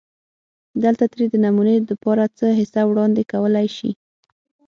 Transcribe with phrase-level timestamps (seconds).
[0.83, 3.91] دلته ترې دنمونې دپاره څۀ حصه وړاندې کولی شي